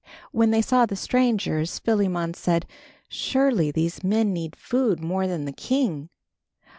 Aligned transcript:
When 0.31 0.49
they 0.49 0.63
saw 0.63 0.87
the 0.87 0.95
strangers, 0.95 1.77
Philemon 1.77 2.33
said, 2.33 2.65
"Surely 3.07 3.69
these 3.69 4.03
men 4.03 4.33
need 4.33 4.55
food 4.55 4.99
more 4.99 5.27
than 5.27 5.45
the 5.45 5.51
king." 5.51 6.09